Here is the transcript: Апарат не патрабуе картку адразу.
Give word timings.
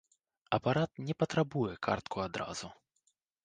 Апарат 0.57 1.03
не 1.09 1.17
патрабуе 1.21 1.77
картку 1.89 2.27
адразу. 2.27 2.75